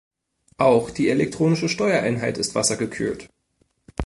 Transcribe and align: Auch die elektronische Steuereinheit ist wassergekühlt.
Auch 0.57 0.89
die 0.89 1.09
elektronische 1.09 1.69
Steuereinheit 1.69 2.39
ist 2.39 2.55
wassergekühlt. 2.55 3.29